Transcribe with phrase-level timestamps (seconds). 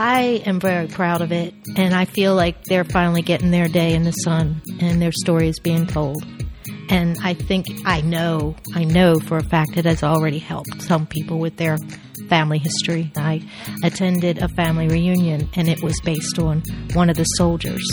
[0.00, 3.94] I am very proud of it, and I feel like they're finally getting their day
[3.94, 6.24] in the sun and their story is being told.
[6.88, 11.08] And I think, I know, I know for a fact it has already helped some
[11.08, 11.76] people with their
[12.28, 13.10] family history.
[13.16, 13.42] I
[13.82, 16.62] attended a family reunion, and it was based on
[16.94, 17.84] one of the soldiers.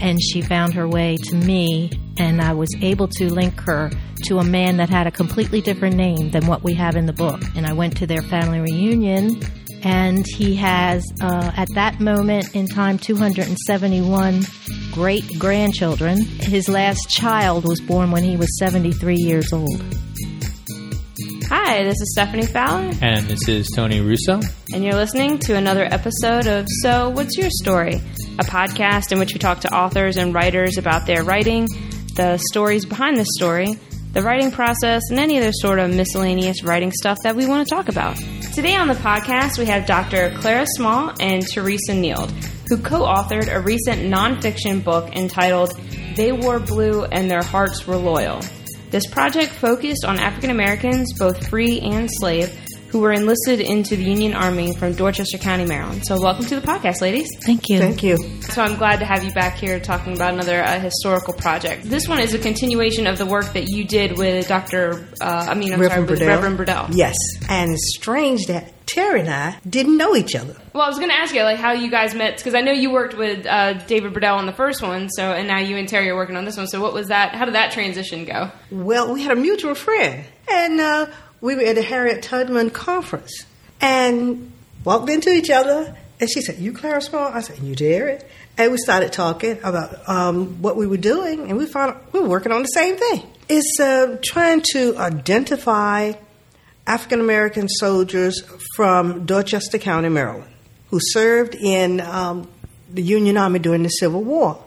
[0.00, 3.90] And she found her way to me, and I was able to link her
[4.26, 7.12] to a man that had a completely different name than what we have in the
[7.12, 7.42] book.
[7.56, 9.40] And I went to their family reunion
[9.82, 14.42] and he has, uh, at that moment in time, 271
[14.92, 16.20] great grandchildren.
[16.22, 19.82] His last child was born when he was 73 years old.
[21.48, 22.92] Hi, this is Stephanie Fowler.
[23.02, 24.40] And this is Tony Russo.
[24.72, 27.94] And you're listening to another episode of So What's Your Story?
[28.38, 31.66] A podcast in which we talk to authors and writers about their writing,
[32.14, 33.74] the stories behind the story,
[34.12, 37.74] the writing process, and any other sort of miscellaneous writing stuff that we want to
[37.74, 38.16] talk about.
[38.54, 40.34] Today on the podcast, we have Dr.
[40.38, 42.32] Clara Small and Teresa Neild,
[42.68, 45.70] who co authored a recent nonfiction book entitled
[46.16, 48.42] They Wore Blue and Their Hearts Were Loyal.
[48.90, 52.52] This project focused on African Americans, both free and slave,
[52.90, 56.02] who were enlisted into the Union Army from Dorchester County, Maryland.
[56.06, 57.28] So, welcome to the podcast, ladies.
[57.44, 57.78] Thank you.
[57.78, 58.16] Thank you.
[58.42, 61.84] So, I'm glad to have you back here talking about another uh, historical project.
[61.84, 65.08] This one is a continuation of the work that you did with Dr.
[65.20, 66.28] Uh, I mean, I'm Reverend sorry, with Burdell.
[66.28, 66.88] Reverend Burdell.
[66.92, 67.16] Yes.
[67.48, 70.56] And it's strange that Terry and I didn't know each other.
[70.72, 72.72] Well, I was going to ask you like how you guys met because I know
[72.72, 75.88] you worked with uh, David Burdell on the first one, so and now you and
[75.88, 76.66] Terry are working on this one.
[76.66, 77.34] So, what was that?
[77.36, 78.50] How did that transition go?
[78.72, 81.06] Well, we had a mutual friend, and uh,
[81.40, 83.44] we were at a Harriet Tubman conference,
[83.80, 84.52] and
[84.84, 88.18] walked into each other, and she said, "You Clara Small?" I said, "You Terry?"
[88.58, 92.28] And we started talking about um, what we were doing, and we found we were
[92.28, 93.22] working on the same thing.
[93.48, 96.12] It's uh, trying to identify
[96.86, 98.42] African American soldiers
[98.76, 100.52] from Dorchester County, Maryland,
[100.88, 102.48] who served in um,
[102.92, 104.62] the Union Army during the Civil War,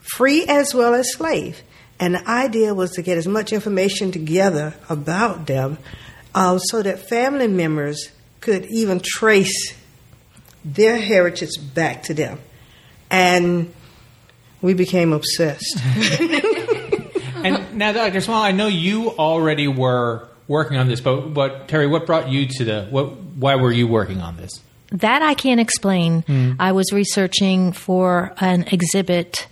[0.00, 1.62] free as well as slave.
[2.00, 5.78] And the idea was to get as much information together about them
[6.34, 8.10] uh, so that family members
[8.40, 9.74] could even trace
[10.64, 12.38] their heritage back to them.
[13.10, 13.74] And
[14.60, 15.78] we became obsessed.
[17.44, 18.20] And now, Dr.
[18.20, 22.46] Small, I know you already were working on this, but, but Terry, what brought you
[22.46, 24.60] to the, what, why were you working on this?
[24.90, 26.56] That I can't explain.
[26.58, 29.46] I was researching for an exhibit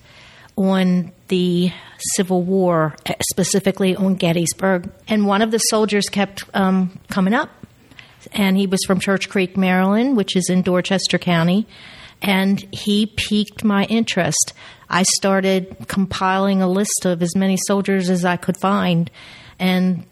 [0.56, 1.70] on the
[2.16, 7.50] Civil War, eh, specifically on Gettysburg, and one of the soldiers kept um, coming up,
[8.32, 11.66] and he was from Church Creek, Maryland, which is in Dorchester County,
[12.22, 14.54] and he piqued my interest.
[14.88, 19.10] I started compiling a list of as many soldiers as I could find,
[19.58, 20.04] and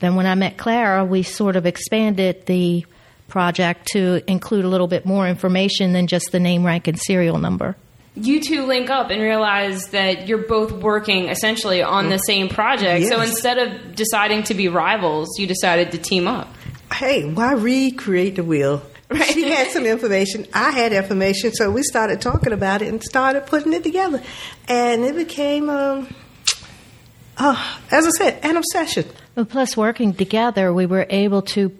[0.00, 2.86] then when I met Clara, we sort of expanded the
[3.28, 7.38] project to include a little bit more information than just the name, rank, and serial
[7.38, 7.76] number.
[8.16, 13.06] You two link up and realize that you're both working essentially on the same project.
[13.06, 16.48] So instead of deciding to be rivals, you decided to team up.
[16.92, 18.82] hey, why recreate the wheel?
[19.10, 19.24] Right.
[19.24, 23.44] She had some information, I had information, so we started talking about it and started
[23.46, 24.22] putting it together.
[24.68, 26.14] And it became, um,
[27.36, 29.06] uh, as I said, an obsession.
[29.34, 31.76] But plus, working together, we were able to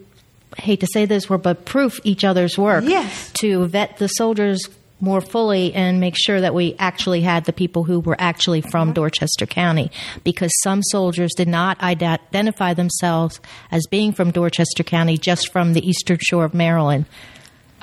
[0.59, 2.85] hate to say this word, but proof each other's work.
[2.85, 3.31] Yes.
[3.35, 4.69] To vet the soldiers
[5.01, 8.93] more fully and make sure that we actually had the people who were actually from
[8.93, 9.91] Dorchester County.
[10.25, 13.41] Because some soldiers did not identify themselves
[13.71, 17.07] as being from Dorchester County, just from the eastern shore of Maryland.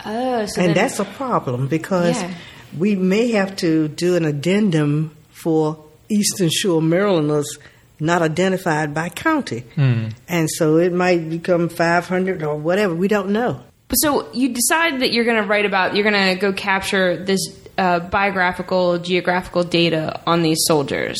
[0.05, 2.33] Oh, so and that's a problem because Yeah.
[2.78, 7.57] we may have to do an addendum for Eastern Shore Marylanders
[7.99, 9.61] not identified by county.
[9.75, 10.09] Hmm.
[10.28, 12.94] And so it might become 500 or whatever.
[12.94, 13.61] We don't know.
[13.93, 17.39] So you decide that you're going to write about, you're going to go capture this
[17.77, 21.17] uh, biographical, geographical data on these soldiers.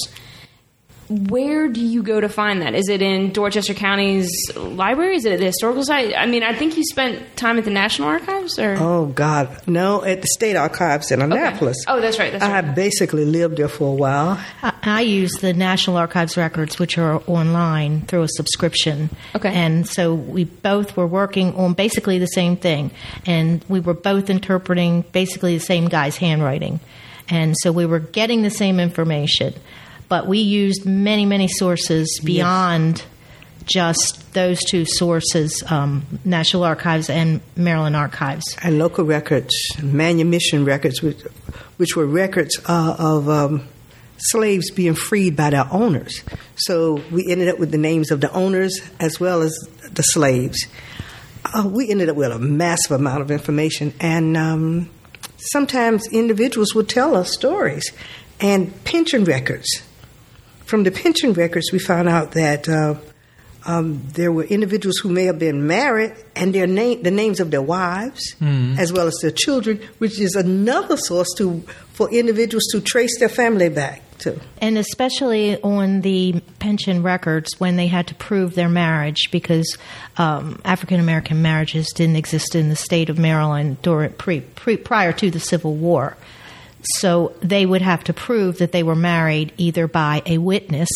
[1.10, 2.76] Where do you go to find that?
[2.76, 5.16] Is it in Dorchester County's library?
[5.16, 6.14] Is it at the historical site?
[6.14, 9.50] I mean, I think you spent time at the National Archives, or Oh, God.
[9.68, 11.32] No, at the State Archives in Okay.
[11.32, 11.78] Annapolis.
[11.88, 12.34] Oh, that's right.
[12.34, 12.76] That's I right.
[12.76, 14.38] basically lived there for a while.
[14.62, 19.10] I, I use the National Archives records, which are online through a subscription.
[19.34, 19.54] Okay.
[19.54, 22.92] And so we both were working on basically the same thing,
[23.26, 26.82] and we were both interpreting basically the same guy's handwriting.
[27.30, 29.54] And so we were getting the same information,
[30.10, 33.04] but we used many, many sources beyond
[33.66, 38.56] just those two sources um, National Archives and Maryland Archives.
[38.64, 41.22] and local records, manumission records, which,
[41.78, 43.68] which were records uh, of um,
[44.18, 46.24] slaves being freed by their owners.
[46.56, 49.54] So we ended up with the names of the owners as well as
[49.92, 50.66] the slaves.
[51.54, 54.90] Uh, we ended up with a massive amount of information, and um,
[55.38, 57.92] sometimes individuals would tell us stories
[58.40, 59.82] and pension records.
[60.68, 62.96] From the pension records, we found out that uh,
[63.66, 67.52] um, there were individuals who may have been married and their name, the names of
[67.52, 68.36] their wives,
[68.78, 71.62] as well as their children, which is another source to
[71.94, 74.42] for individuals to trace their family back to.
[74.60, 79.78] And especially on the pension records when they had to prove their marriage because
[80.18, 85.14] um, African American marriages didn't exist in the state of Maryland during, pre, pre, prior
[85.14, 86.18] to the Civil War.
[86.82, 90.90] So they would have to prove that they were married either by a witness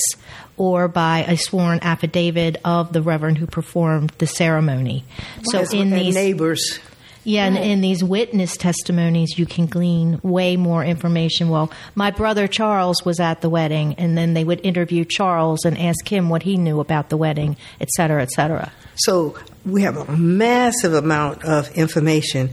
[0.57, 5.03] or by a sworn affidavit of the reverend who performed the ceremony.
[5.45, 6.79] So in these neighbors.
[7.23, 11.49] yeah, and in these witness testimonies, you can glean way more information.
[11.49, 15.77] Well, my brother Charles was at the wedding, and then they would interview Charles and
[15.77, 18.71] ask him what he knew about the wedding, et cetera, et cetera.
[18.95, 22.51] So we have a massive amount of information.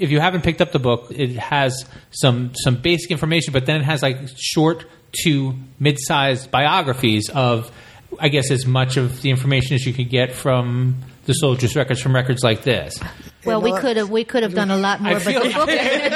[0.00, 3.80] If you haven't picked up the book, it has some some basic information, but then
[3.80, 4.86] it has like short
[5.24, 7.70] to mid-sized biographies of,
[8.18, 12.00] I guess, as much of the information as you could get from the soldiers' records
[12.00, 12.98] from records like this.
[13.44, 15.68] Well, we could have we could have done a lot more, but the book,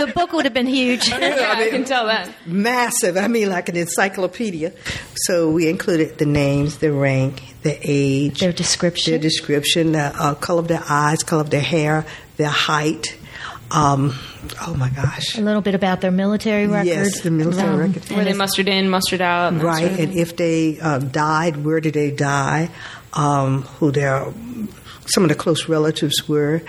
[0.06, 1.08] the book would have been huge.
[1.10, 2.30] yeah, I can tell that.
[2.46, 3.16] Massive.
[3.16, 4.72] I mean, like an encyclopedia.
[5.14, 9.12] So we included the names, the rank, the age, Their description.
[9.12, 12.04] their description, the uh, color of their eyes, color of their hair,
[12.36, 13.16] their height.
[13.74, 14.14] Um,
[14.66, 15.36] oh my gosh.
[15.36, 16.86] a little bit about their military record.
[16.86, 18.10] Yes, the military Um, record.
[18.10, 19.52] Where they mustered in, mustered out.
[19.52, 22.70] and Right, sort of and if they uh, died, where did they die?
[23.14, 24.26] Um, who their
[25.06, 26.62] some of the close relatives were.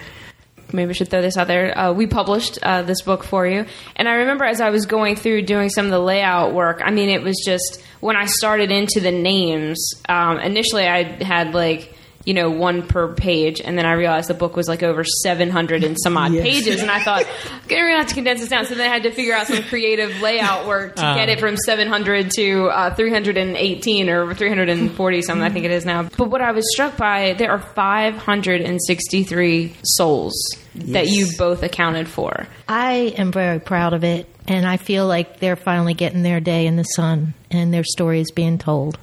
[0.74, 1.78] maybe I should throw this out there.
[1.78, 3.66] Uh, we published uh, this book for you,
[3.96, 6.82] and I remember as I was going through doing some of the layout work.
[6.84, 9.80] I mean, it was just when I started into the names.
[10.10, 11.94] Um, initially, I had like
[12.26, 15.50] you know one per page, and then I realized the book was like over seven
[15.50, 16.44] hundred and some odd Yes.
[16.44, 17.22] pages, and I thought,
[17.66, 18.66] okay, we're gonna have to condense this down.
[18.66, 21.56] So then I had to figure out some creative layout work to get it from
[21.58, 25.44] seven hundred to uh, three hundred and eighteen or three hundred and forty something.
[25.46, 26.04] I think it is now.
[26.18, 30.34] But what I was struck by, there are five hundred and sixty-three souls
[30.76, 32.48] that you both accounted for.
[32.68, 36.66] I am very proud of it, and I feel like they're finally getting their day
[36.66, 38.98] in the sun, and their story is being told.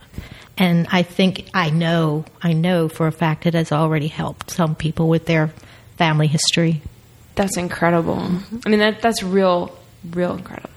[0.58, 4.74] And I think I know, I know for a fact it has already helped some
[4.74, 5.52] people with their
[5.96, 6.82] family history.
[7.34, 8.18] That's incredible.
[8.66, 9.76] I mean, that that's real,
[10.10, 10.68] real incredible.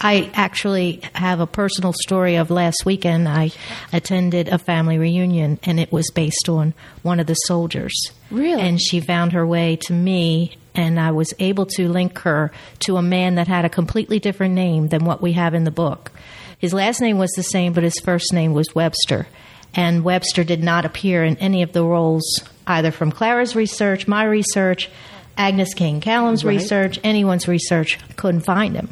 [0.00, 3.28] I actually have a personal story of last weekend.
[3.28, 3.50] I
[3.92, 6.72] attended a family reunion, and it was based on
[7.02, 7.94] one of the soldiers.
[8.30, 8.60] Really?
[8.60, 12.96] And she found her way to me, and I was able to link her to
[12.96, 16.12] a man that had a completely different name than what we have in the book.
[16.58, 19.26] His last name was the same, but his first name was Webster.
[19.74, 22.24] And Webster did not appear in any of the rolls,
[22.66, 24.90] either from Clara's research, my research,
[25.36, 26.56] Agnes Kane Callum's Right.
[26.56, 27.98] research, anyone's research.
[28.16, 28.88] Couldn't find him.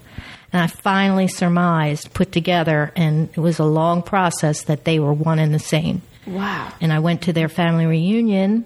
[0.53, 5.13] And I finally surmised, put together, and it was a long process that they were
[5.13, 6.03] one and the same.
[6.27, 6.69] Wow.
[6.81, 8.65] And I went to their family reunion,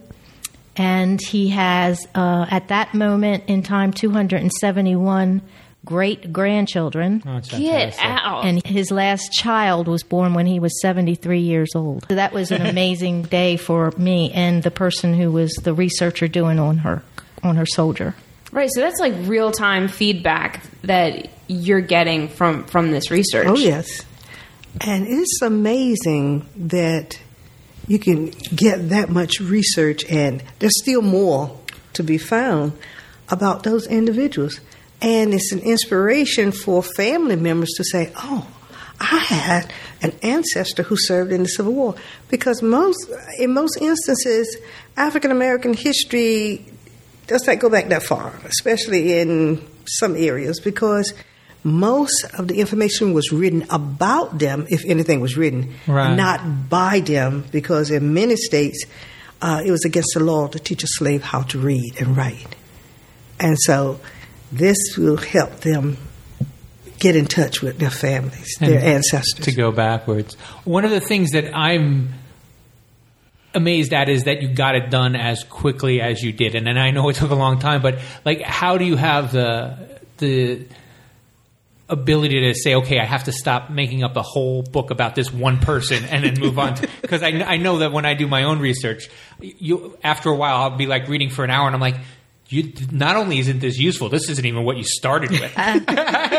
[0.76, 5.40] and he has, uh, at that moment in time, 271
[5.84, 7.22] great grandchildren.
[7.26, 8.44] Oh, Get out.
[8.44, 12.06] And his last child was born when he was 73 years old.
[12.08, 16.28] So that was an amazing day for me and the person who was the researcher
[16.28, 17.02] doing on her
[17.42, 18.14] on her soldier.
[18.52, 18.68] right.
[18.74, 23.46] So that's like real time feedback that you're getting from from this research.
[23.48, 24.04] Oh yes,
[24.82, 27.18] and it's amazing that
[27.88, 31.58] you can get that much research, and there's still more
[31.94, 32.72] to be found
[33.30, 34.60] about those individuals,
[35.02, 38.46] and it's an inspiration for family members to say, "Oh,
[39.00, 41.94] I had an ancestor who served in the Civil War,"
[42.28, 44.56] because most, in most instances,
[44.96, 46.64] African American history
[47.26, 51.14] does not go back that far, especially in some areas, because
[51.62, 56.14] most of the information was written about them, if anything was written, Right.
[56.16, 58.84] not by them, because in many states
[59.42, 62.56] uh, it was against the law to teach a slave how to read and write.
[63.38, 64.00] And so
[64.52, 65.96] this will help them
[66.98, 69.46] get in touch with their families, and their ancestors.
[69.46, 70.34] to go backwards.
[70.64, 72.10] One of the things that I'm
[73.54, 76.78] amazed at is that you got it done as quickly as you did, and, and
[76.78, 77.82] I know it took a long time.
[77.82, 80.66] But like, how do you have the the
[81.88, 85.32] ability to say, okay, I have to stop making up a whole book about this
[85.32, 86.76] one person and then move on?
[87.00, 89.08] Because I, I know that when I do my own research,
[89.40, 91.96] you after a while I'll be like reading for an hour and I'm like.
[92.50, 95.52] You not only isn't this useful, this isn't even what you started with.
[95.56, 95.80] Uh,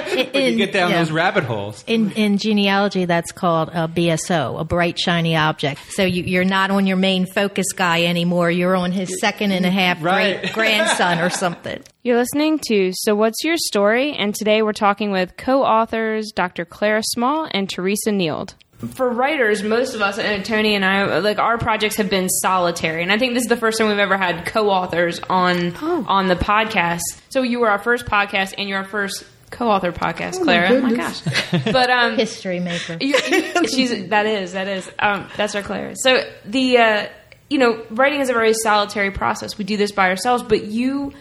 [0.33, 0.99] in, you get down yeah.
[0.99, 1.83] those rabbit holes.
[1.87, 5.79] In, in genealogy, that's called a BSO, a bright, shiny object.
[5.91, 8.51] So you, you're not on your main focus guy anymore.
[8.51, 10.41] You're on his second and a half Right.
[10.41, 11.81] great grandson or something.
[12.03, 14.13] You're listening to So What's Your Story?
[14.13, 16.65] And today we're talking with co authors Dr.
[16.65, 18.55] Clara Small and Teresa Neild.
[18.95, 23.03] For writers, most of us, and Tony and I, like our projects have been solitary,
[23.03, 26.35] and I think this is the first time we've ever had co-authors on on the
[26.35, 27.01] podcast.
[27.29, 30.69] So you were our first podcast, and you're our first co-author podcast, Clara.
[30.71, 31.21] Oh my gosh!
[31.51, 32.97] But um, History maker.
[32.99, 35.93] you, you, she's that is that is um, that's our Clara.
[35.97, 37.07] So the uh,
[37.51, 39.57] you know writing is a very solitary process.
[39.59, 41.13] We do this by ourselves, but you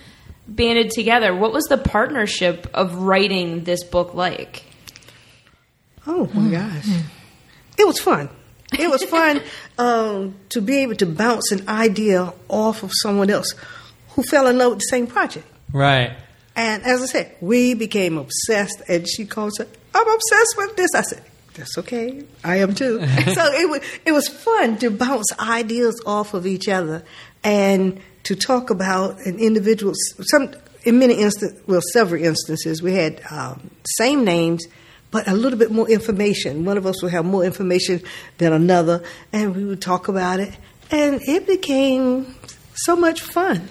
[0.49, 1.35] banded together.
[1.35, 4.65] What was the partnership of writing this book like?
[6.07, 6.87] Oh my gosh.
[7.81, 8.29] It was fun.
[8.79, 9.43] It was fun
[9.79, 13.55] um, to be able to bounce an idea off of someone else
[14.11, 15.47] who fell in love with the same project.
[15.73, 16.17] Right.
[16.55, 20.95] And as I said, we became obsessed, and she calls it, I'm obsessed with this.
[20.95, 22.25] I said, that's okay.
[22.45, 22.99] I am too.
[23.07, 27.03] so it was, it was fun to bounce ideas off of each other
[27.43, 29.95] and to talk about an individual.
[30.31, 30.53] Some,
[30.85, 34.67] in many instances, well, several instances, we had um, same names,
[35.11, 36.65] but a little bit more information.
[36.65, 38.03] One of us would have more information
[38.39, 39.03] than another,
[39.33, 40.57] and we would talk about it.
[40.91, 42.35] And it became
[42.75, 43.69] so much fun.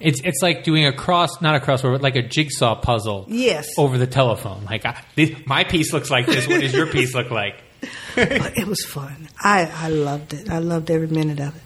[0.00, 3.26] It's it's like doing a cross, not a crossword, but like a jigsaw puzzle.
[3.28, 3.66] Yes.
[3.76, 4.64] Over the telephone.
[4.64, 6.46] Like I, this, my piece looks like this.
[6.46, 7.62] What does your piece look like?
[8.14, 9.28] but it was fun.
[9.38, 10.50] I, I loved it.
[10.50, 11.62] I loved every minute of it.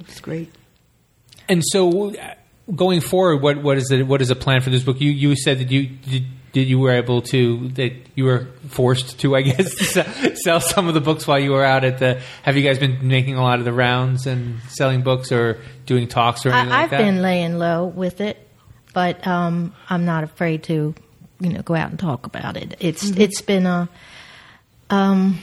[0.00, 0.52] It was great.
[1.48, 2.34] And so, uh,
[2.74, 4.06] going forward, what what is it?
[4.06, 5.00] What is the plan for this book?
[5.00, 6.26] You you said that you did
[6.60, 9.76] you were able to that you were forced to, I guess,
[10.44, 12.20] sell, some of the books while you were out at the.
[12.42, 16.08] Have you guys been making a lot of the rounds and selling books or doing
[16.08, 16.98] talks or anything I, like that?
[16.98, 18.46] been laying low with it,
[18.94, 20.94] but um, I'm not afraid to,
[21.40, 22.76] you know, go out and talk about it.
[22.80, 23.88] It's it's been a
[24.90, 25.40] um,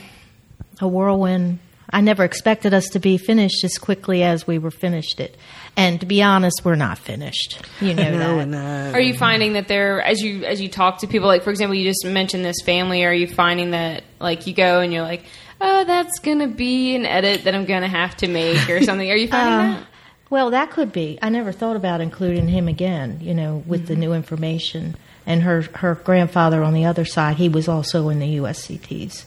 [0.80, 1.58] a whirlwind.
[1.90, 5.36] I never expected us to be finished as quickly as we were finished it,
[5.76, 7.60] and to be honest, we're not finished.
[7.80, 8.42] You know No, that.
[8.42, 11.50] and, Are you finding that there, as you as you talk to people, like for
[11.50, 13.04] example, you just mentioned this family?
[13.04, 15.24] Are you finding that like you go and you're like,
[15.60, 19.10] oh, that's gonna be an edit that I'm gonna have to make or something?
[19.10, 19.86] Are you finding uh, that?
[20.30, 21.18] Well, that could be.
[21.20, 24.00] I never thought about including him again, you know, with the mm-hmm.
[24.00, 24.96] new information.
[25.26, 29.24] And her her grandfather on the other side, he was also in the USCTs.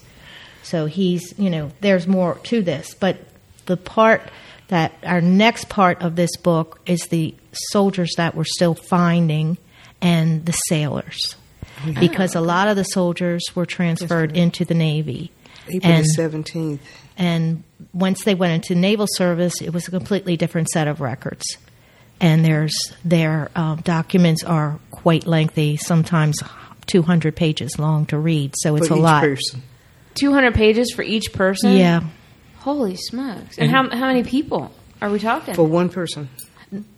[0.62, 2.94] So he's, you know, there's more to this.
[2.94, 3.18] But
[3.66, 4.22] the part
[4.68, 7.34] that our next part of this book is the
[7.70, 9.58] soldiers that we're still finding
[10.00, 11.36] and the sailors.
[12.00, 15.30] Because a lot of the soldiers were transferred into the Navy.
[15.68, 16.80] April and- the seventeenth.
[17.16, 21.44] and once they went into naval service, it was a completely different set of records.
[22.20, 26.36] And there's their um, documents are quite lengthy, sometimes
[26.86, 28.54] 200 pages long to read.
[28.56, 29.22] So it's for a each lot.
[29.22, 29.62] person.
[30.14, 31.76] 200 pages for each person.
[31.76, 32.00] Yeah,
[32.68, 33.56] Holy smokes!
[33.56, 34.70] And, how how many people
[35.00, 35.54] are we talking?
[35.54, 36.28] For one person.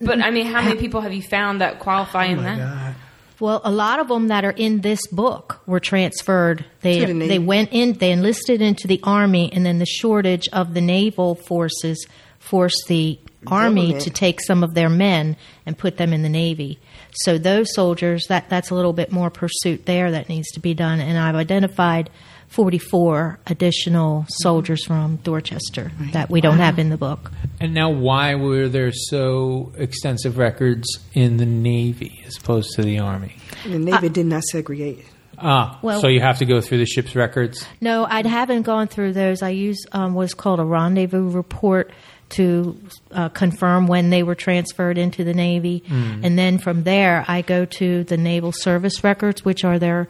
[0.00, 2.58] but I mean, how many people have you found that qualify in oh that?
[2.58, 2.94] God.
[3.38, 6.64] Well, a lot of them that are in this book were transferred.
[6.80, 10.74] They the they went in, they enlisted into the army, and then the shortage of
[10.74, 12.04] the naval forces
[12.40, 14.02] forced the army Government.
[14.02, 15.36] to take some of their men
[15.66, 16.80] and put them in the navy.
[17.12, 20.74] So those soldiers, that that's a little bit more pursuit there that needs to be
[20.74, 20.98] done.
[20.98, 22.10] And I've identified
[22.50, 27.30] 44 additional soldiers from Dorchester that we don't have in the book.
[27.60, 32.98] And now, why were there so extensive records in the Navy as opposed to the
[32.98, 33.36] Army?
[33.64, 35.04] The Navy did not segregate.
[35.38, 37.64] Ah, Well- so you have to go through the ship's records.
[37.80, 39.42] No, I haven't gone through those.
[39.42, 41.90] I use um, what's called a rendezvous report
[42.30, 42.78] to
[43.12, 45.82] uh, confirm when they were transferred into the Navy.
[45.88, 50.06] And then from there, I go to the Naval Service records, which are their,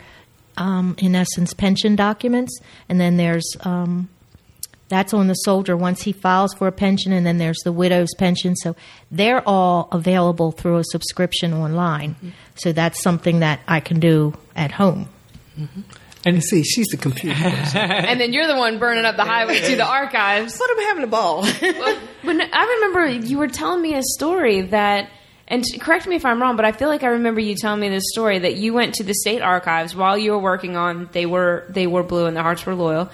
[0.60, 2.56] um, in essence, pension documents.
[2.88, 3.56] And then there's.
[3.62, 4.08] Um,
[4.88, 8.12] that's on the soldier once he files for a pension, and then there's the widow's
[8.18, 8.56] pension.
[8.56, 8.74] So
[9.08, 12.16] they're all available through a subscription online.
[12.56, 15.08] So that's something that I can do at home.
[16.24, 17.36] And See, she's the computer.
[17.40, 17.80] person.
[17.90, 20.58] And then you're the one burning up the highway to the archives.
[20.58, 21.42] but I'm having a ball.
[21.42, 25.08] Well, when I remember you were telling me a story that,
[25.50, 27.88] and correct me if I'm wrong, but I feel like I remember you telling me
[27.90, 31.26] this story that you went to the state archives while you were working on they
[31.26, 33.10] were they were blue and their hearts were loyal,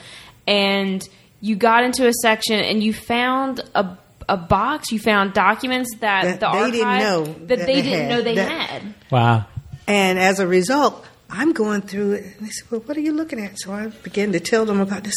[0.46, 1.02] and
[1.40, 3.96] you got into a section and you found a
[4.28, 4.90] a box.
[4.90, 8.00] You found documents that, That the they archive didn't know that, that they, they didn't
[8.00, 8.08] had.
[8.10, 8.94] know they That- had.
[9.10, 9.44] wow.
[9.88, 12.24] And as a result, I'm going through it.
[12.36, 13.56] And they said, Well, what are you looking at?
[13.60, 15.14] So I began to tell them about this.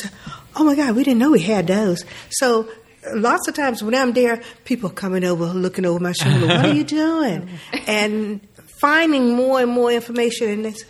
[0.56, 2.06] Oh my God, we didn't know we had those.
[2.30, 2.70] So
[3.14, 6.48] lots of times when I'm there, people coming over, looking over my shoulder.
[6.48, 7.50] what are you doing?
[7.88, 8.42] And
[8.80, 10.50] finding more and more information.
[10.50, 10.86] And they say,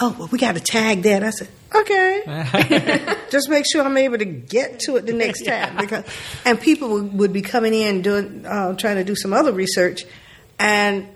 [0.00, 4.18] "Oh, well, we got to tag that." I said, "Okay." Just make sure I'm able
[4.18, 5.76] to get to it the next time.
[5.76, 6.04] Because,
[6.44, 10.04] and people would, would be coming in doing, uh, trying to do some other research,
[10.58, 11.08] and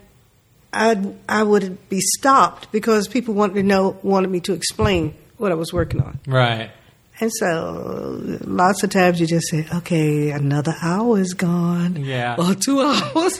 [0.71, 5.51] I I would be stopped because people wanted to know, wanted me to explain what
[5.51, 6.19] I was working on.
[6.27, 6.71] Right.
[7.19, 11.97] And so lots of times you just say, okay, another hour is gone.
[11.97, 12.35] Yeah.
[12.37, 13.39] Or two hours.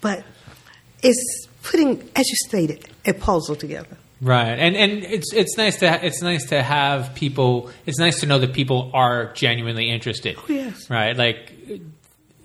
[0.00, 0.22] but
[1.02, 3.96] it's putting, as you stated, a puzzle together.
[4.18, 7.70] Right, and and it's it's nice to it's nice to have people.
[7.84, 10.36] It's nice to know that people are genuinely interested.
[10.38, 10.88] Oh, yes.
[10.88, 11.52] Right, like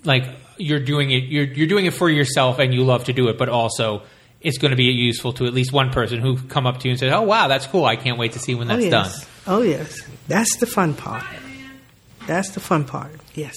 [0.03, 0.25] like
[0.57, 1.23] you're doing it.
[1.23, 4.03] You're you're doing it for yourself, and you love to do it, but also
[4.41, 6.91] it's going to be useful to at least one person who come up to you
[6.91, 7.85] and says, "Oh wow, that's cool.
[7.85, 9.47] I can't wait to see when oh, that's oh, done." Yes.
[9.47, 10.01] Oh, yes.
[10.27, 11.23] That's the fun part.
[12.27, 13.11] That's the fun part.
[13.35, 13.55] Yes.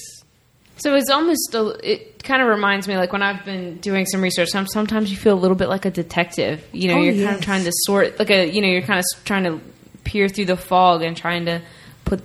[0.77, 4.21] So it's almost a, it kind of reminds me like when I've been doing some
[4.21, 4.49] research.
[4.49, 6.67] Sometimes you feel a little bit like a detective.
[6.73, 8.99] You know, Oh, you're kind of trying to sort like a you know you're kind
[8.99, 9.61] of trying to
[10.03, 11.61] peer through the fog and trying to
[12.03, 12.21] put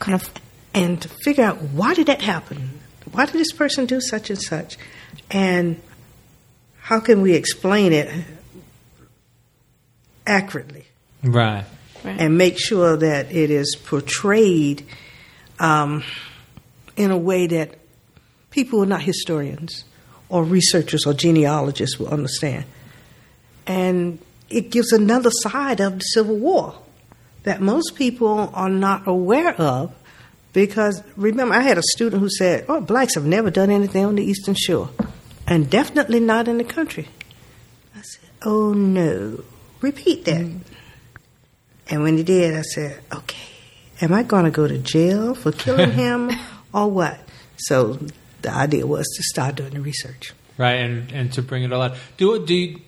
[0.00, 0.30] kind of
[0.74, 2.78] and to figure out why did that happen?
[3.12, 4.76] Why did this person do such and such?
[5.30, 5.80] And
[6.80, 8.10] how can we explain it
[10.26, 10.84] accurately
[11.22, 11.64] Right.
[12.04, 14.86] And make sure that it is portrayed
[15.58, 16.04] um,
[16.96, 17.78] in a way that
[18.50, 19.84] people who are not historians
[20.28, 22.64] or researchers or genealogists will understand.
[23.66, 24.18] And
[24.50, 26.74] it gives another side of the Civil War
[27.44, 29.94] that most people are not aware of
[30.52, 34.14] because remember, I had a student who said, Oh, blacks have never done anything on
[34.14, 34.88] the Eastern Shore,
[35.46, 37.08] and definitely not in the country.
[37.94, 39.42] I said, Oh, no.
[39.80, 40.50] Repeat that.
[41.88, 43.36] And when he did, I said, Okay,
[44.00, 46.30] am I going to go to jail for killing him
[46.72, 47.18] or what?
[47.56, 47.98] So
[48.42, 50.32] the idea was to start doing the research.
[50.56, 51.96] Right, and and to bring it all out.
[52.16, 52.80] Do do you,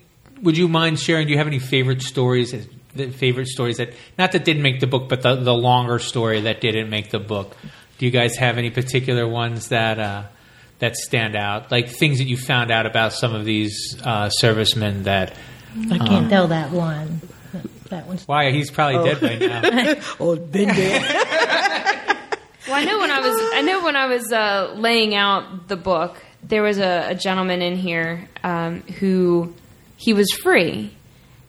[0.42, 1.26] would you mind sharing?
[1.26, 2.54] Do you have any favorite stories?
[2.94, 6.60] Favorite stories that not that didn't make the book, but the the longer story that
[6.60, 7.56] didn't make the book.
[7.98, 10.24] Do you guys have any particular ones that uh,
[10.78, 11.70] that stand out?
[11.70, 15.34] Like things that you found out about some of these uh, servicemen that.
[15.90, 17.20] I can't tell that one.
[17.90, 19.94] That one's Why he's probably dead by now.
[20.20, 21.00] Oh, been there.
[22.68, 25.76] Well, I know when I was I know when I was uh, laying out the
[25.76, 29.54] book, there was a, a gentleman in here um, who
[29.96, 30.92] he was free,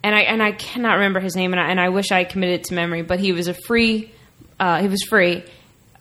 [0.03, 2.59] and I and I cannot remember his name, and I, and I wish I committed
[2.61, 4.11] it to memory, but he was a free
[4.59, 5.43] uh, he was free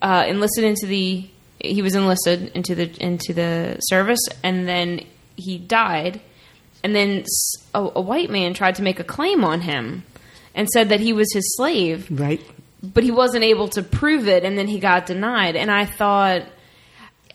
[0.02, 1.26] uh, enlisted into the
[1.60, 5.00] he was enlisted into the into the service, and then
[5.36, 6.20] he died,
[6.84, 10.04] and then s- a, a white man tried to make a claim on him,
[10.56, 12.40] and said that he was his slave, right.
[12.82, 15.54] but he wasn't able to prove it, and then he got denied.
[15.54, 16.42] And I thought,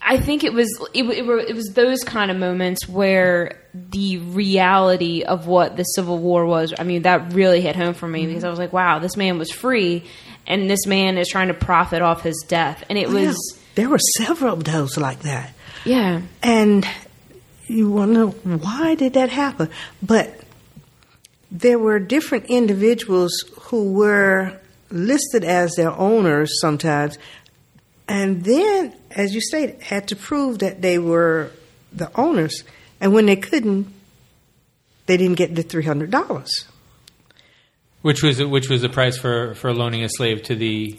[0.02, 4.18] I think it was it, it, were, it was those kind of moments where the
[4.18, 6.74] reality of what the Civil War was.
[6.78, 8.30] I mean, that really hit home for me mm-hmm.
[8.30, 10.04] because I was like, wow, this man was free,
[10.48, 13.60] and this man is trying to profit off his death, and it oh, Yeah, was
[13.76, 15.54] there were several of those like that.
[15.86, 16.22] yeah.
[16.42, 16.86] And
[17.68, 19.70] you wonder why did that happen?
[20.02, 20.34] But
[21.52, 23.32] there were different individuals
[23.64, 24.58] who were
[24.90, 27.18] listed as their owners sometimes,
[28.08, 31.52] and then, as you stated, had to prove that they were
[31.94, 32.64] the owners.
[33.00, 33.88] And when they couldn't,
[35.06, 36.66] they didn't get the three hundred dollars.
[38.02, 40.98] which was which was the price for for loaning a slave to the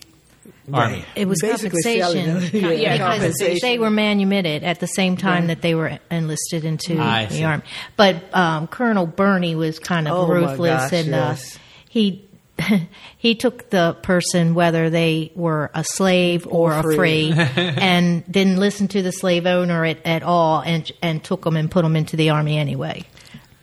[0.73, 1.05] army.
[1.17, 2.35] It was Basically compensation.
[2.63, 2.73] them.
[2.79, 3.59] Yeah, because compensation.
[3.63, 5.47] they were manumitted at the same time Right.
[5.49, 7.45] that they were enlisted into I the see.
[7.45, 7.63] army.
[7.97, 11.57] But um, Colonel Birney was kind of Oh, ruthless, gosh, and yes.
[11.57, 12.29] uh, he
[13.19, 17.33] he took the person whether they were a slave or, Or a free.
[17.33, 21.57] free, and didn't listen to the slave owner at, at all, and and took them
[21.57, 23.05] and put them into the army anyway.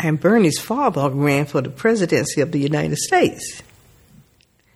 [0.02, 3.62] And Birney's father ran for the presidency of the United States.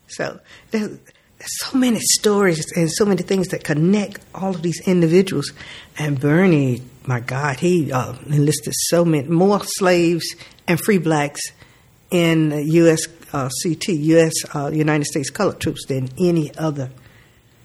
[0.07, 0.39] So
[0.71, 0.99] there's, there's
[1.45, 5.51] so many stories and so many things that connect all of these individuals.
[5.97, 10.25] And Birney, my God, he uh, enlisted so many more slaves
[10.67, 11.41] and free blacks
[12.11, 13.07] in the U.S.
[13.33, 14.33] Uh, CT, U.S.
[14.55, 16.91] Uh, United States colored troops than any other.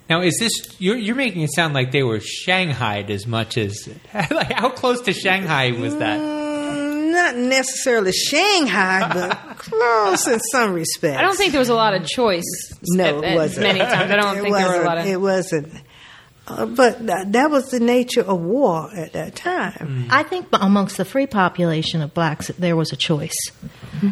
[0.09, 3.89] Now, is this you're, you're making it sound like they were shanghaied as much as
[4.15, 6.38] like how close to Shanghai was that?
[7.35, 11.19] Not necessarily Shanghai, but close in some respects.
[11.19, 12.45] I don't think there was a lot of choice.
[12.83, 13.67] No, at- it wasn't.
[13.67, 15.07] Many times, I don't It think there were a lot of.
[15.07, 15.73] It wasn't.
[16.47, 20.07] Uh, but th- that was the nature of war at that time.
[20.11, 23.37] I think amongst the free population of blacks, there was a choice,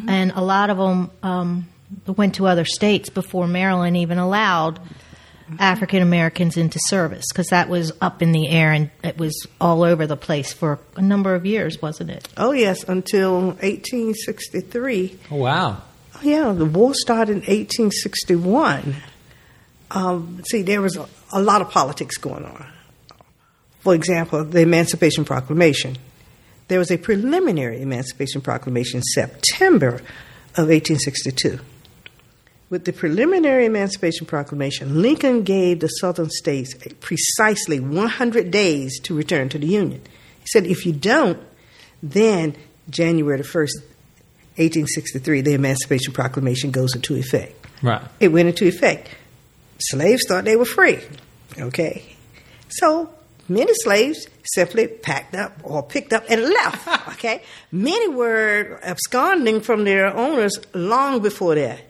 [0.06, 1.66] and a lot of them um,
[2.06, 4.80] went to other states before Maryland even allowed
[5.58, 9.82] African Americans into service because that was up in the air and it was all
[9.82, 12.28] over the place for a number of years, wasn't it?
[12.36, 15.18] Oh, yes, until 1863.
[15.30, 15.82] Oh, wow.
[16.14, 18.96] Oh, yeah, the war started in 1861.
[19.90, 22.66] Um, see, there was a, a lot of politics going on.
[23.80, 25.96] For example, the Emancipation Proclamation.
[26.68, 30.00] There was a preliminary Emancipation Proclamation in September
[30.56, 31.60] of 1862.
[32.68, 39.48] With the preliminary Emancipation Proclamation, Lincoln gave the Southern states precisely 100 days to return
[39.50, 40.02] to the Union.
[40.40, 41.40] He said, if you don't,
[42.02, 42.56] then
[42.90, 43.82] January the 1st,
[44.56, 47.54] 1863, the Emancipation Proclamation goes into effect.
[47.82, 48.02] Right.
[48.18, 49.10] It went into effect.
[49.78, 50.98] Slaves thought they were free.
[51.58, 52.02] Okay.
[52.68, 53.12] So
[53.48, 56.88] many slaves simply packed up or picked up and left.
[57.16, 57.42] Okay.
[57.72, 61.80] many were absconding from their owners long before that.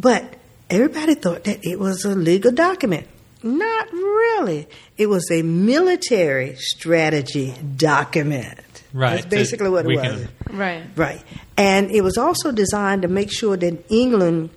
[0.00, 0.34] But
[0.70, 3.06] everybody thought that it was a legal document.
[3.42, 4.68] Not really.
[4.96, 8.58] It was a military strategy document.
[8.92, 9.16] Right.
[9.16, 10.02] That's basically what it was.
[10.46, 10.82] can- Right.
[10.96, 11.22] Right.
[11.56, 14.50] And it was also designed to make sure that England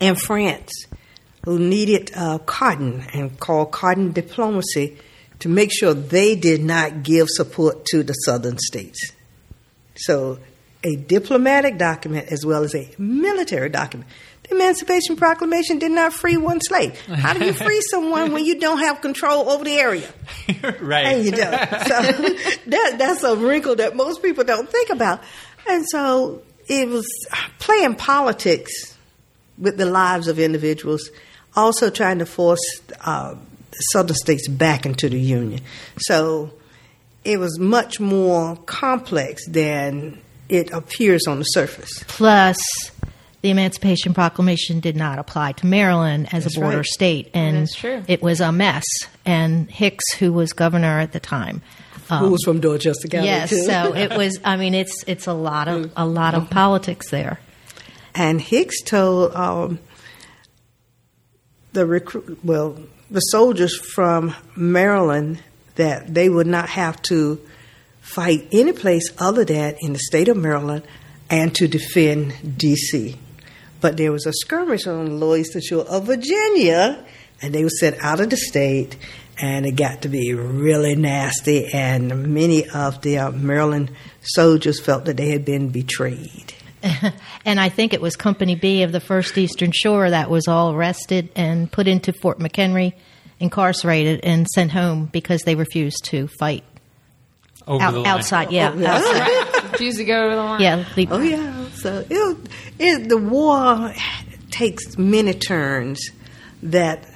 [0.00, 0.70] and France,
[1.44, 4.96] who needed uh, cotton and called cotton diplomacy,
[5.40, 9.12] to make sure they did not give support to the southern states.
[9.96, 10.38] So,
[10.84, 14.08] a diplomatic document as well as a military document.
[14.48, 16.98] The Emancipation Proclamation did not free one slave.
[17.06, 20.08] How do you free someone when you don't have control over the area?
[20.80, 21.06] right.
[21.06, 21.50] And you don't.
[21.50, 22.02] So
[22.66, 25.22] that that's a wrinkle that most people don't think about.
[25.68, 27.06] And so it was
[27.58, 28.96] playing politics
[29.58, 31.10] with the lives of individuals,
[31.54, 33.34] also trying to force uh,
[33.70, 35.60] the southern states back into the union.
[35.98, 36.52] So
[37.24, 42.02] it was much more complex than it appears on the surface.
[42.06, 42.56] Plus,
[43.40, 46.86] the Emancipation Proclamation did not apply to Maryland as That's a border right.
[46.86, 48.02] state, and true.
[48.08, 48.84] it was a mess.
[49.24, 51.62] And Hicks, who was governor at the time,
[52.08, 53.26] Who was from Dorchester County?
[53.26, 53.64] yes, too.
[53.64, 54.38] so it was.
[54.44, 57.38] I mean, it's it's a lot of a lot of politics there.
[58.14, 59.78] And Hicks told um,
[61.72, 62.76] the recruit, well,
[63.10, 65.42] the soldiers from Maryland
[65.76, 67.40] that they would not have to
[68.00, 70.82] fight any place other than in the state of Maryland
[71.30, 73.16] and to defend D.C.
[73.80, 77.04] But there was a skirmish on the Lower Eastern Shore of Virginia,
[77.40, 78.96] and they were sent out of the state,
[79.40, 81.66] and it got to be really nasty.
[81.72, 83.90] And many of the uh, Maryland
[84.22, 86.54] soldiers felt that they had been betrayed.
[87.44, 90.72] and I think it was Company B of the First Eastern Shore that was all
[90.72, 92.94] arrested and put into Fort McHenry,
[93.40, 96.64] incarcerated, and sent home because they refused to fight
[97.66, 98.06] Over Out, the line.
[98.06, 98.52] outside.
[98.52, 98.94] Yeah, Oh, yeah.
[98.96, 99.72] outside.
[99.72, 100.60] Refuse to go over the line.
[100.60, 100.84] yeah.
[100.94, 102.36] the- Oh yeah, so it,
[102.78, 103.92] it, the war
[104.50, 106.10] takes many turns
[106.62, 107.08] that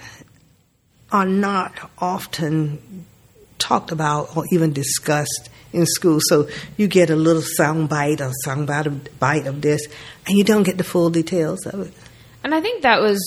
[1.11, 3.05] are not often
[3.59, 6.18] talked about or even discussed in school.
[6.29, 9.87] So you get a little sound bite or sound bite of, bite of this,
[10.27, 11.94] and you don't get the full details of it.
[12.44, 13.20] And I think that was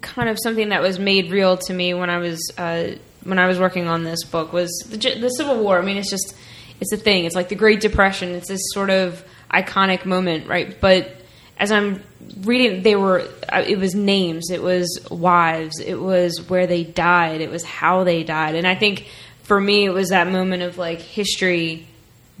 [0.00, 2.92] kind of something that was made real to me when I was uh,
[3.24, 5.78] when I was working on this book was the, the Civil War.
[5.78, 6.34] I mean, it's just
[6.80, 7.24] it's a thing.
[7.24, 8.30] It's like the Great Depression.
[8.30, 10.80] It's this sort of iconic moment, right?
[10.80, 11.10] But
[11.58, 12.02] as I'm
[12.42, 17.40] reading, they were uh, it was names, it was wives, it was where they died,
[17.40, 19.08] it was how they died, and I think
[19.42, 21.86] for me it was that moment of like history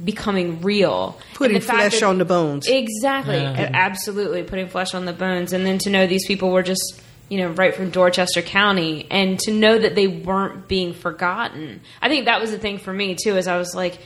[0.02, 2.66] becoming real, Putting And the fact flesh that- on the bones.
[2.68, 3.70] Exactly, Yeah.
[3.74, 7.38] Absolutely, putting flesh on the bones, and then to know these people were just you
[7.38, 11.80] know right from Dorchester County, and to know that they weren't being forgotten.
[12.00, 13.98] I think that was the thing for me too, as I was like,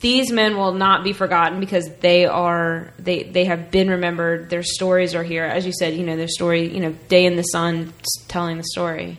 [0.00, 4.50] these men will not be forgotten because they are they they have been remembered.
[4.50, 5.94] Their stories are here, as you said.
[5.94, 6.72] You know their story.
[6.72, 7.92] You know, day in the sun,
[8.28, 9.18] telling the story.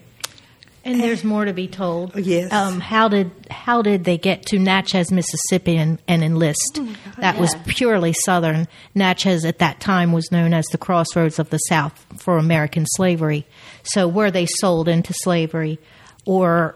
[0.88, 2.16] And there's more to be told.
[2.16, 2.54] Yes.
[2.54, 6.80] Um, how did how did they get to Natchez, Mississippi, and, and enlist?
[7.18, 8.70] that was purely Southern.
[8.96, 13.46] Natchez at that time was known as the crossroads of the South for American slavery.
[13.84, 15.80] So were they sold into slavery,
[16.26, 16.76] or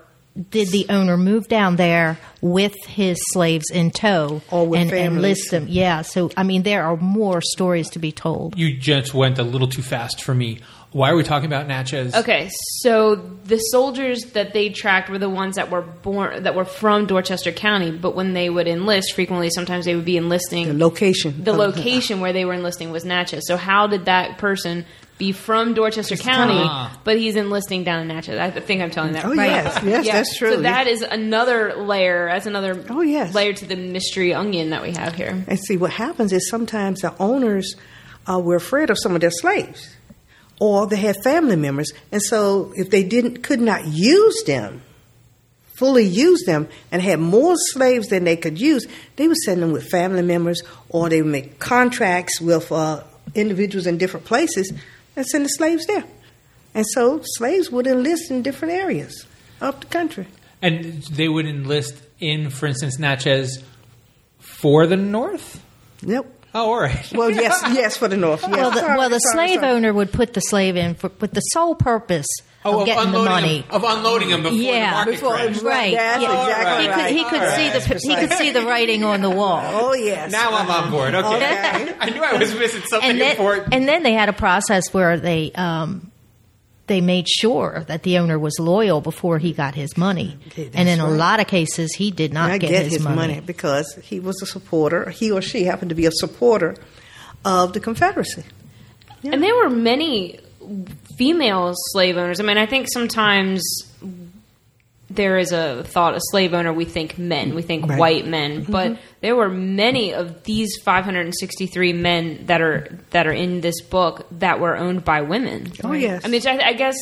[0.49, 5.17] did the owner move down there with his slaves in tow Or with and families.
[5.17, 5.65] enlist them?
[5.69, 6.03] Yeah.
[6.03, 8.57] So I mean, there are more stories to be told.
[8.57, 10.59] You just went a little too fast for me.
[10.93, 12.13] Why are we talking about Natchez?
[12.13, 12.49] Okay,
[12.81, 17.05] so the soldiers that they tracked were the ones that were born that were from
[17.05, 21.45] Dorchester County, but when they would enlist, frequently sometimes they would be enlisting The location.
[21.45, 23.43] the location where they were enlisting was Natchez.
[23.47, 24.85] So how did that person
[25.21, 26.99] be from Dorchester County, Ah.
[27.03, 28.39] but he's enlisting down in Natchez?
[28.39, 29.49] I think I'm telling that Oh, right.
[29.49, 30.53] yes, yes, that's true.
[30.55, 32.27] So that is another layer.
[32.27, 33.33] That's another Oh, yes.
[33.35, 35.43] layer to the mystery onion that we have here.
[35.47, 37.75] And see, what happens is sometimes the owners
[38.27, 39.95] uh, were afraid of some of their slaves,
[40.59, 41.91] or they had family members.
[42.11, 44.81] And so if they didn't could not use them,
[45.75, 49.71] fully use them, and had more slaves than they could use, they would send them
[49.71, 53.01] with family members, or they would make contracts with uh,
[53.33, 54.71] individuals in different places
[55.15, 56.03] and send the slaves there.
[56.73, 59.25] And so slaves would enlist in different areas
[59.59, 60.27] of the country.
[60.61, 63.63] And they would enlist in, for instance, Natchez
[64.39, 65.61] for the North?
[66.01, 66.25] Yep.
[66.53, 67.11] Oh, all right.
[67.13, 68.41] Well, yes, yes, for the North.
[68.43, 68.51] Yes.
[68.51, 69.71] Well, the, Sorry, well, the sorry, slave sorry.
[69.73, 72.27] owner would put the slave in for, with the sole purpose
[72.63, 73.61] Oh, of getting the unloading money.
[73.61, 75.61] Them, of unloading them before Yeah, the market before- crashed.
[75.63, 75.93] Right.
[75.95, 76.41] That's yeah.
[76.43, 77.13] exactly he could, right.
[77.15, 77.81] he could All see right.
[77.81, 79.61] the he could see the writing on the wall.
[79.81, 80.31] Oh, yes.
[80.31, 81.15] Now I'm on board.
[81.15, 81.35] Okay.
[81.35, 81.95] Okay.
[81.99, 83.73] I knew I was missing something and then, important.
[83.73, 86.11] and then they had a process where they um,
[86.87, 90.37] they made sure that the owner was loyal before he got his money.
[90.47, 93.39] Okay, and in a lot of cases, he did not get, get his, his money.
[93.39, 95.09] because he was a supporter.
[95.09, 96.75] He or she happened to be a supporter
[97.43, 98.43] of the Confederacy.
[99.23, 100.39] And there were many
[101.17, 102.39] female slave owners.
[102.39, 103.61] I mean, I think sometimes
[105.09, 107.99] there is a thought, a slave owner, we think men, we think Right.
[107.99, 113.59] white men, but there were many of these 563 men that are that are in
[113.61, 115.71] this book that were owned by women.
[115.83, 116.21] Oh, yes.
[116.23, 116.95] I mean, I, I guess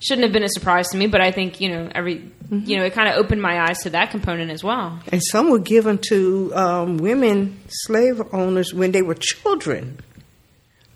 [0.00, 2.84] shouldn't have been a surprise to me, but I think you know every you know
[2.84, 4.98] it kind of opened my eyes to that component as well.
[5.12, 9.98] And some were given to um, women slave owners when they were children.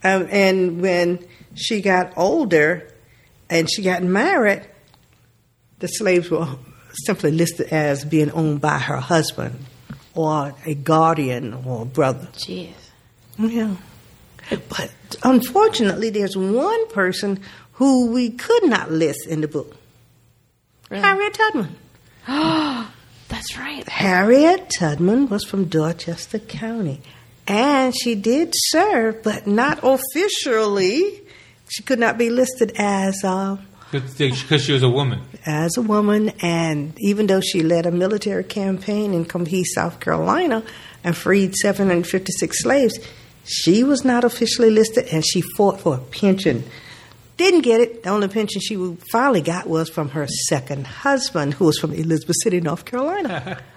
[0.03, 1.19] Um, and when
[1.55, 2.89] she got older
[3.49, 4.63] and she got married,
[5.79, 6.49] the slaves were
[7.05, 9.65] simply listed as being owned by her husband
[10.15, 12.29] or a guardian or a brother.
[12.35, 12.73] Jeez.
[13.39, 13.77] Yeah.
[14.69, 17.41] But unfortunately, there's one person
[17.75, 19.77] who we could not list in the book
[20.91, 21.03] Really?
[21.03, 21.77] Harriet Tubman.
[23.29, 23.89] That's right.
[23.89, 27.01] Harriet Tubman was from Dorchester County.
[27.47, 31.23] And she did serve, but not officially.
[31.71, 33.57] She could not be listed as uh,
[33.93, 35.21] Because she was a woman.
[35.47, 40.63] as a woman, and even though she led a military campaign in Combahee, South Carolina,
[41.05, 42.99] and freed 756 slaves,
[43.45, 46.65] she was not officially listed, and she fought for a pension.
[47.37, 48.03] Didn't get it.
[48.03, 48.77] The only pension she
[49.11, 53.61] finally got was from her second husband, who was from Elizabeth City, North Carolina.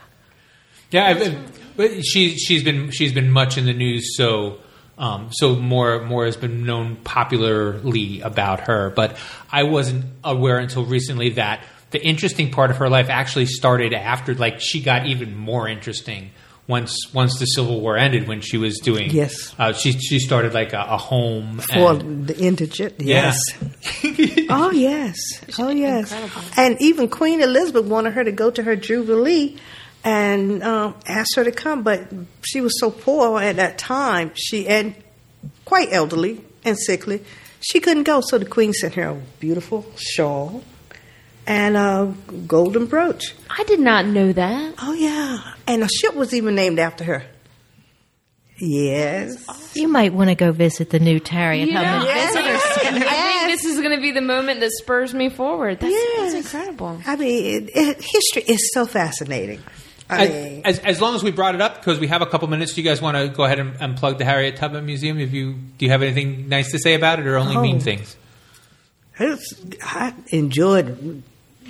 [0.91, 4.59] Yeah, I've, but she she's been she's been much in the news, so
[5.03, 8.89] um, so more more has been known popularly about her.
[8.89, 9.17] But
[9.51, 14.33] I wasn't aware until recently that the interesting part of her life actually started after,
[14.33, 16.31] like she got even more interesting
[16.67, 19.53] once once the Civil War ended when she was doing Yes.
[19.59, 23.33] uh, she she started like a, a home For and- the indigent, Yeah.
[23.33, 24.47] yes.
[24.49, 25.17] oh, yes.
[25.59, 26.11] Oh, yes.
[26.13, 26.41] incredible.
[26.57, 29.57] And even Queen Elizabeth wanted her to go to her Jubilee
[30.03, 32.07] and um, asked her to come, but
[32.41, 34.95] she was so poor at that time, she and
[35.65, 37.23] quite elderly and sickly,
[37.61, 38.21] she couldn't go.
[38.21, 40.63] So the Queen sent her a beautiful shawl
[41.47, 42.13] and a
[42.47, 43.33] golden brooch.
[43.49, 44.75] I did not know that.
[44.81, 45.53] Oh, yeah.
[45.67, 47.25] And a ship was even named after her.
[48.59, 49.71] Yes.
[49.75, 52.33] You might want to go visit the new Harriet You know, Yes.
[52.35, 53.05] Visitor Center.
[53.09, 53.13] I
[53.47, 55.79] think this is going to be the moment that spurs me forward.
[55.79, 56.33] That's, Yes.
[56.33, 57.01] that's incredible.
[57.05, 59.61] I mean, it, it, history is so fascinating.
[60.19, 62.25] I mean, As, as, as long as we brought it up, because we have a
[62.25, 64.85] couple minutes, do you guys want to go ahead and, and plug the Harriet Tubman
[64.85, 65.19] Museum?
[65.19, 67.61] If you do, you have anything nice to say about it, or only Oh.
[67.61, 68.15] mean things?
[69.19, 71.23] I enjoyed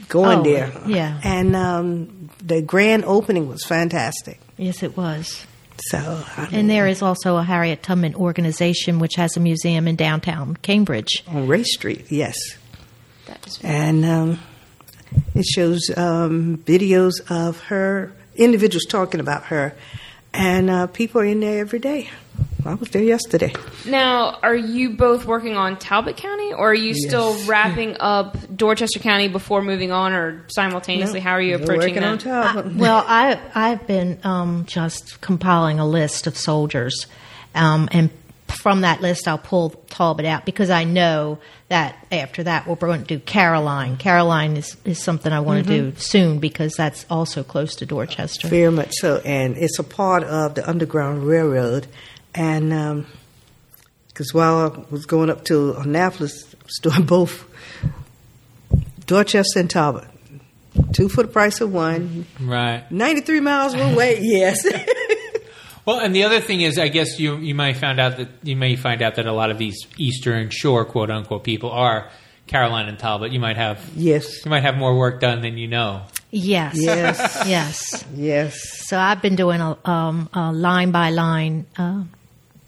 [0.09, 0.71] going Oh, there.
[0.87, 1.19] yeah.
[1.23, 4.39] And um, the grand opening was fantastic.
[4.57, 5.45] Yes, it was.
[5.89, 5.97] So,
[6.37, 9.95] I mean, And there is also a Harriet Tubman organization which has a museum in
[9.95, 11.23] downtown Cambridge.
[11.27, 12.35] on Race Street, yes.
[13.25, 14.39] That is And um,
[15.35, 19.75] it shows um, videos of her, individuals talking about her.
[20.33, 22.09] And uh, people are in there every day.
[22.65, 23.53] I was there yesterday.
[23.85, 28.99] Now, are you both working on Talbot County, or are you still wrapping up Dorchester
[28.99, 31.19] County before moving on, or simultaneously?
[31.19, 32.53] How are you We're approaching working on that?
[32.63, 32.65] top.
[32.73, 37.05] Well, I I've been um, just compiling a list of soldiers,
[37.53, 38.09] um, and
[38.55, 41.39] from that list I'll pull Talbot out because I know
[41.69, 43.97] that after that we're going to do Caroline.
[43.97, 45.99] Caroline is, is something I want to do mm-hmm.
[45.99, 48.47] soon because that's also close to Dorchester.
[48.47, 51.87] Very much so, and it's a part of the Underground Railroad.
[52.35, 53.07] And um,
[54.07, 57.47] because while I was going up to Annapolis, I was doing both
[59.05, 60.07] Dorchester and Talbot.
[60.93, 62.25] Two for the price of one.
[62.39, 62.89] Right.
[62.91, 64.65] 93 miles one way, yes.
[65.85, 68.55] Well, and the other thing is, I guess you you might find out that you
[68.55, 72.09] may find out that a lot of these Eastern Shore quote unquote people are
[72.47, 73.31] Caroline and Talbot.
[73.33, 76.03] You might have yes, you might have more work done than you know.
[76.31, 77.43] Yes, Yes.
[77.47, 78.05] yes.
[78.15, 78.57] yes.
[78.87, 82.03] So I've been doing a, um, a line by line uh,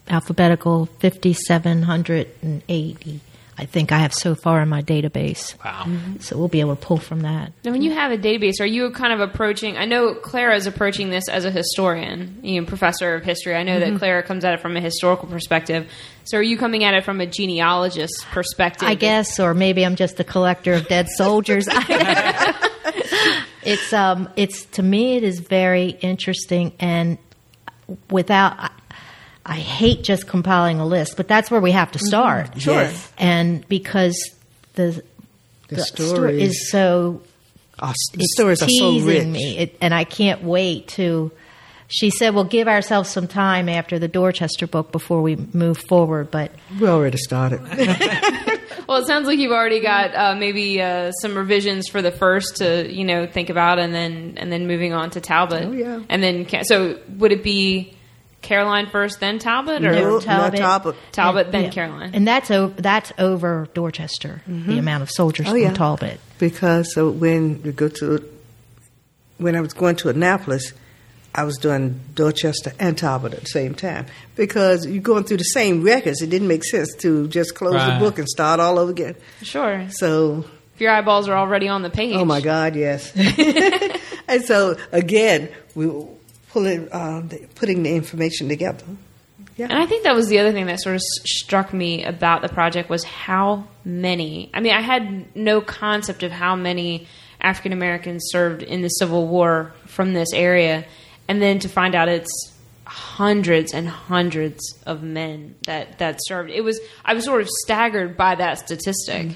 [0.07, 3.21] alphabetical 5,780
[3.57, 5.55] I think I have so far in my database.
[5.63, 5.85] Wow.
[6.19, 7.53] So we'll be able to pull from that.
[7.63, 9.77] Now, when you have a database, are you kind of approaching?
[9.77, 13.55] I know Clara is approaching this as a historian, you know, professor of history.
[13.55, 15.89] I know that Clara comes at it from a historical perspective.
[16.25, 18.89] So, are you coming at it from a genealogist perspective?
[18.89, 21.67] I guess, or maybe I'm just a collector of dead soldiers.
[23.63, 27.17] it's um, it's to me, it is very interesting, and
[28.09, 28.71] without,
[29.45, 32.59] I, I hate just compiling a list, but that's where we have to start.
[32.61, 32.73] Sure.
[32.81, 33.11] Yes.
[33.17, 34.17] and because
[34.73, 35.03] the
[35.67, 37.21] The, the stories, story is so
[37.79, 39.27] are, the it's stories are so teasing rich.
[39.27, 41.31] me, it, and I can't wait to.
[41.87, 46.31] She said, "We'll give ourselves some time after the Dorchester book before we move forward."
[46.31, 47.61] But We already started.
[48.87, 52.57] Well, it sounds like you've already got uh, maybe uh, some revisions for the first
[52.57, 55.63] to you know think about, and then and then moving on to Talbot.
[55.65, 56.01] Oh, yeah.
[56.07, 57.94] And then Ca- so would it be
[58.45, 60.59] Caroline first, then Talbot, or No, Talbot.
[60.59, 60.95] not Talbot.
[61.11, 61.69] Talbot then Yeah.
[61.71, 62.11] Caroline?
[62.13, 62.81] and that's over.
[62.81, 64.41] That's over Dorchester.
[64.47, 65.73] The amount of soldiers Oh, from yeah.
[65.73, 66.19] Talbot.
[66.39, 68.23] Because uh, when we go to,
[69.37, 70.73] when I was going to Annapolis,
[71.33, 74.05] I was doing Dorchester and Talbot at the same time.
[74.35, 77.99] Because you're going through the same records, it didn't make sense to just close Right.
[77.99, 79.15] the book and start all over again.
[79.41, 79.85] Sure.
[79.89, 82.15] So, If your eyeballs are already on the page.
[82.15, 83.11] oh my God, yes.
[84.29, 86.05] and so again, we were
[86.55, 87.21] pulling, uh,
[87.55, 88.85] putting the information together.
[89.57, 89.67] Yeah.
[89.69, 92.47] And I think that was the other thing that sort of struck me about the
[92.47, 94.49] project was how many.
[94.53, 97.07] I mean, I had no concept of how many
[97.41, 100.85] African Americans served in the Civil War from this area,
[101.27, 102.53] and then to find out it's
[102.85, 106.51] hundreds and hundreds of men that that served.
[106.51, 109.35] It was I was sort of staggered by that statistic.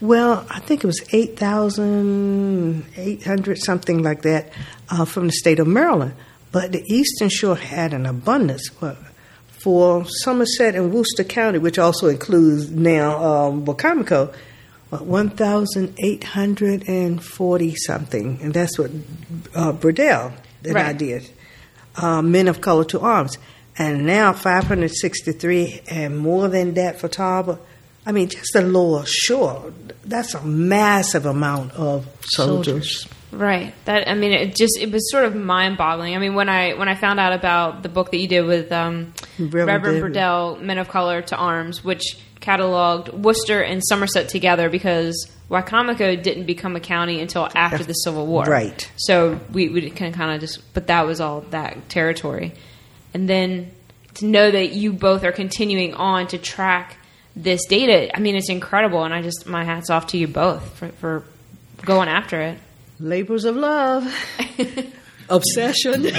[0.00, 4.52] Well, I think it was 8,800, something like that,
[4.88, 6.14] uh, from the state of Maryland.
[6.52, 8.70] But the Eastern Shore had an abundance.
[9.58, 14.32] For Somerset and Worcester County, which also includes now um, Wicomico,
[14.92, 18.38] uh, 1,840 something.
[18.40, 18.92] And that's what
[19.54, 20.32] uh, Burdell
[20.62, 21.28] that I did.
[21.96, 23.36] Uh, Men of Color to Arms.
[23.78, 27.58] And now 563 and more than that for Talbot.
[28.06, 29.72] I mean, just the lower shore.
[30.06, 33.06] That's a massive amount of soldiers.
[33.32, 33.74] Right.
[33.84, 36.14] That I mean, it just it was sort of mind boggling.
[36.14, 38.72] I mean, when I when I found out about the book that you did with
[38.72, 40.14] um, Reverend.
[40.14, 46.46] Burdell, Men of Color to Arms, which cataloged Worcester and Somerset together because Wicomico didn't
[46.46, 48.44] become a county until after the Civil War.
[48.44, 48.90] Right.
[48.96, 52.54] So we we can kind of just, but that was all that territory,
[53.12, 53.72] and then
[54.14, 56.96] to know that you both are continuing on to track
[57.36, 58.16] this data.
[58.16, 61.22] I mean, it's incredible, and I just my hats off to you both for, for
[61.84, 62.58] going after it.
[62.98, 64.04] Labors of love,
[65.28, 66.02] obsession.
[66.02, 66.12] Do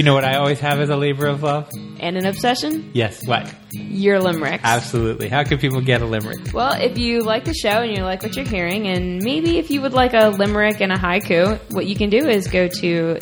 [0.00, 1.70] you know what I always have as a labor of love?
[2.00, 3.24] and an obsession, Yes.
[3.26, 3.54] What?
[3.72, 4.62] your limericks.
[4.64, 5.28] Absolutely.
[5.28, 6.52] How can people get a limerick?
[6.52, 9.70] Well, if you like the show and you like what you're hearing, and maybe if
[9.70, 13.18] you would like a limerick and a haiku, what you can do is go to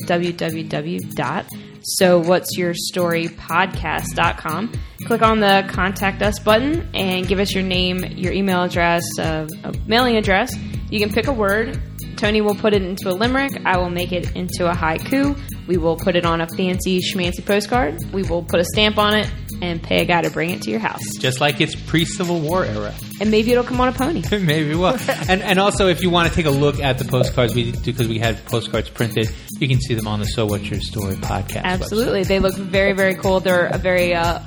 [1.82, 4.72] www.sowhat'syourstorypodcast.com.
[5.06, 9.48] Click on the contact us button and give us your name, your email address, uh,
[9.64, 10.54] a mailing address.
[10.90, 11.80] You can pick a word.
[12.22, 13.50] Tony will put it into a limerick.
[13.64, 15.37] I will make it into a haiku.
[15.66, 17.98] We will put it on a fancy schmancy postcard.
[18.12, 19.28] We will put a stamp on it
[19.61, 21.02] and pay a guy to bring it to your house.
[21.18, 22.94] Just like it's pre-Civil War era.
[23.20, 24.22] And maybe it'll come on a pony.
[24.38, 24.96] Maybe well,
[25.28, 27.92] and and also if you want to take a look at the postcards we do
[27.92, 31.16] because we had postcards printed, you can see them on the So What's Your Story
[31.16, 31.64] podcast.
[31.64, 33.40] Absolutely, they look very, very cool.
[33.40, 34.38] They're a very uh,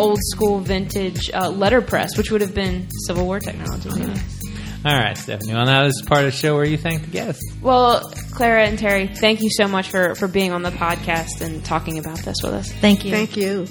[0.00, 3.88] old school, vintage uh, letterpress, which would have been Civil War technology.
[3.90, 4.10] Maybe.
[4.10, 4.33] website.
[4.84, 5.54] All right, Stephanie.
[5.54, 7.42] Well, now this is part of the show where you thank the guests.
[7.62, 11.64] Well, Clara and Terry, thank you so much for for being on the podcast and
[11.64, 12.70] talking about this with us.
[12.70, 13.10] Thank you.
[13.10, 13.66] Thank you.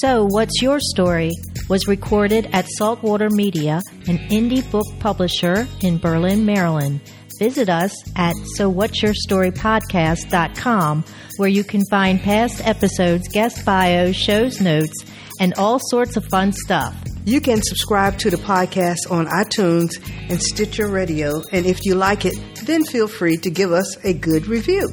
[0.00, 1.30] So, What's Your Story
[1.68, 7.02] was recorded at Saltwater Media, an indie book publisher in Berlin, Maryland.
[7.38, 11.04] Visit us at sowhat'syourstorypodcast.com
[11.36, 15.04] where you can find past episodes, guest bios, shows notes,
[15.40, 16.94] and all sorts of fun stuff.
[17.26, 19.88] You can subscribe to the podcast on iTunes
[20.28, 21.42] and Stitcher Radio.
[21.52, 22.34] And if you like it,
[22.64, 24.90] then feel free to give us a good review.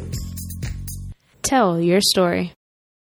[1.41, 2.54] Tell your story.